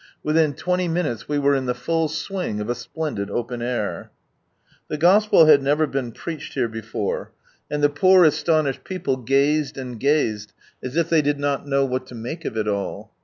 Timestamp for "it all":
12.55-13.13